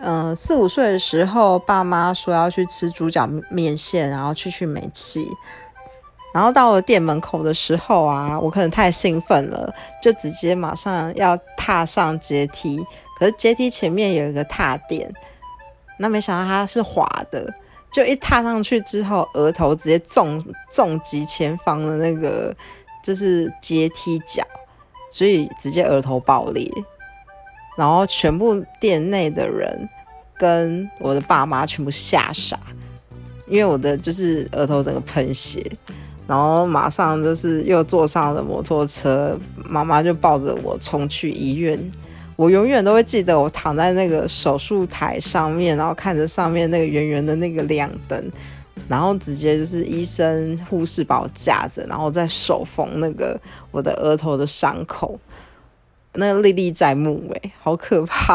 [0.00, 5.28] 嗯，四五岁的时候，爸妈说要去吃猪脚面线，然后去去煤气。
[6.32, 12.78] 然后到了店门口的时候啊，我可能太兴奋了，就直接马上要踏上阶梯。
[13.18, 15.12] 可是阶梯前面有一个踏垫，
[15.98, 17.52] 那没想到它是滑的，
[17.90, 22.54] 就一踏上去之后，额头直接重重击前方的那个
[23.02, 24.44] 就是阶梯角，
[25.10, 26.70] 所以直接额头爆裂。
[27.78, 29.88] 然后全部店内的人
[30.36, 32.58] 跟我的爸妈全部吓傻，
[33.46, 35.64] 因为我的就是额头整个喷血。
[36.26, 41.92] 然后马上就是又坐上了摩托车，妈妈就抱着我冲去医院。
[42.34, 48.22] 我永远都会记得，我躺在那个手术台上面，然后看着上面那个圆圆的那个亮灯，
[48.88, 55.18] 然后直接就是医生护士把我架着，然后再手缝那个我的额头的伤口，
[56.14, 58.34] 那历历在目，诶，好可怕。